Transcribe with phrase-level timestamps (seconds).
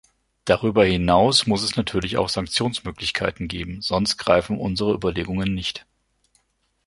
[0.45, 5.85] Darüber hinaus muss es natürlich auch Sanktionsmöglichkeiten geben, sonst greifen unsere Überlegungen nicht.